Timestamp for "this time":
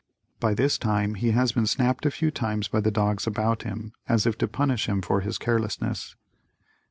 0.55-1.13